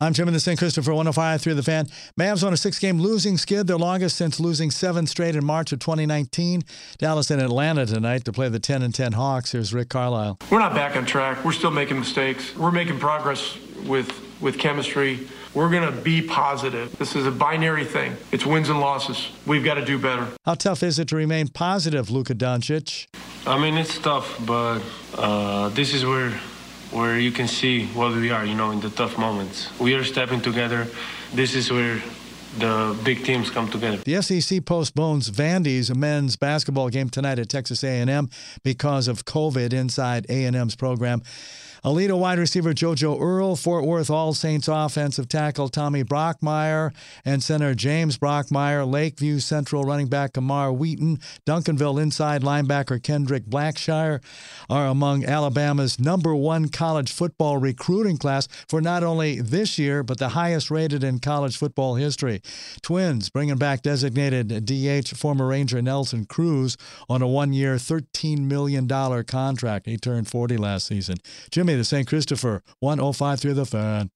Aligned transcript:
I'm 0.00 0.12
Jim 0.12 0.28
in 0.28 0.34
the 0.34 0.38
St. 0.38 0.56
Christopher 0.56 0.92
105 0.92 1.42
through 1.42 1.54
the 1.54 1.62
fan. 1.64 1.88
Mavs 2.16 2.46
on 2.46 2.52
a 2.52 2.56
six 2.56 2.78
game 2.78 3.00
losing 3.00 3.36
skid, 3.36 3.66
their 3.66 3.76
longest 3.76 4.14
since 4.14 4.38
losing 4.38 4.70
seven 4.70 5.08
straight 5.08 5.34
in 5.34 5.44
March 5.44 5.72
of 5.72 5.80
2019. 5.80 6.62
Dallas 6.98 7.32
and 7.32 7.42
Atlanta 7.42 7.84
tonight 7.84 8.24
to 8.24 8.32
play 8.32 8.48
the 8.48 8.60
10 8.60 8.82
and 8.82 8.94
10 8.94 9.14
Hawks. 9.14 9.50
Here's 9.50 9.74
Rick 9.74 9.88
Carlisle. 9.88 10.38
We're 10.52 10.60
not 10.60 10.72
back 10.72 10.96
on 10.96 11.04
track. 11.04 11.44
We're 11.44 11.50
still 11.50 11.72
making 11.72 11.98
mistakes. 11.98 12.54
We're 12.54 12.70
making 12.70 13.00
progress 13.00 13.58
with, 13.88 14.12
with 14.40 14.56
chemistry. 14.56 15.26
We're 15.52 15.68
going 15.68 15.92
to 15.92 16.00
be 16.00 16.22
positive. 16.22 16.96
This 16.96 17.16
is 17.16 17.26
a 17.26 17.32
binary 17.32 17.84
thing. 17.84 18.16
It's 18.30 18.46
wins 18.46 18.68
and 18.68 18.78
losses. 18.78 19.30
We've 19.46 19.64
got 19.64 19.74
to 19.74 19.84
do 19.84 19.98
better. 19.98 20.28
How 20.44 20.54
tough 20.54 20.84
is 20.84 21.00
it 21.00 21.08
to 21.08 21.16
remain 21.16 21.48
positive, 21.48 22.08
Luka 22.08 22.36
Doncic? 22.36 23.08
I 23.48 23.58
mean, 23.58 23.76
it's 23.76 23.98
tough, 23.98 24.40
but 24.46 24.80
uh, 25.16 25.70
this 25.70 25.92
is 25.92 26.04
where 26.04 26.38
where 26.90 27.18
you 27.18 27.30
can 27.30 27.46
see 27.48 27.86
what 27.88 28.12
we 28.12 28.30
are, 28.30 28.44
you 28.44 28.54
know, 28.54 28.70
in 28.70 28.80
the 28.80 28.90
tough 28.90 29.18
moments. 29.18 29.68
We 29.78 29.94
are 29.94 30.04
stepping 30.04 30.40
together. 30.40 30.86
This 31.34 31.54
is 31.54 31.70
where 31.70 32.02
the 32.58 32.98
big 33.04 33.24
teams 33.24 33.50
come 33.50 33.68
together. 33.70 33.98
The 33.98 34.22
SEC 34.22 34.64
postpones 34.64 35.30
Vandy's 35.30 35.94
men's 35.94 36.36
basketball 36.36 36.88
game 36.88 37.10
tonight 37.10 37.38
at 37.38 37.48
Texas 37.48 37.84
A&M 37.84 38.28
because 38.62 39.08
of 39.08 39.24
COVID 39.24 39.72
inside 39.72 40.26
A&M's 40.28 40.74
program. 40.74 41.22
Aledo 41.84 42.18
wide 42.18 42.38
receiver 42.38 42.72
JoJo 42.72 43.20
Earle, 43.20 43.54
Fort 43.54 43.84
Worth 43.84 44.10
All 44.10 44.34
Saints 44.34 44.68
offensive 44.68 45.28
tackle 45.28 45.68
Tommy 45.68 46.02
Brockermeyer, 46.02 46.92
and 47.24 47.42
center 47.42 47.74
James 47.74 48.18
Brockermeyer, 48.18 48.90
Lakeview 48.90 49.38
Central 49.38 49.84
running 49.84 50.08
back 50.08 50.32
Camar 50.32 50.72
Wheaton, 50.72 51.20
Duncanville 51.46 52.02
inside 52.02 52.42
linebacker 52.42 53.00
Kendrick 53.00 53.44
Blackshire 53.44 54.20
are 54.68 54.86
among 54.86 55.24
Alabama's 55.24 56.00
number 56.00 56.34
one 56.34 56.68
college 56.68 57.12
football 57.12 57.58
recruiting 57.58 58.16
class 58.16 58.48
for 58.68 58.80
not 58.80 59.04
only 59.04 59.40
this 59.40 59.78
year, 59.78 60.02
but 60.02 60.18
the 60.18 60.30
highest 60.30 60.70
rated 60.72 61.04
in 61.04 61.20
college 61.20 61.56
football 61.56 61.94
history. 61.94 62.37
Twins 62.82 63.30
bringing 63.30 63.56
back 63.56 63.82
designated 63.82 64.64
DH 64.64 65.16
former 65.16 65.46
Ranger 65.46 65.82
Nelson 65.82 66.24
Cruz 66.24 66.76
on 67.08 67.22
a 67.22 67.28
one 67.28 67.52
year, 67.52 67.76
$13 67.76 68.40
million 68.40 68.88
contract. 69.24 69.86
He 69.86 69.96
turned 69.96 70.28
40 70.28 70.56
last 70.56 70.86
season. 70.86 71.16
Jimmy, 71.50 71.74
the 71.74 71.84
St. 71.84 72.06
Christopher, 72.06 72.62
105 72.80 73.40
through 73.40 73.54
the 73.54 73.66
fan. 73.66 74.10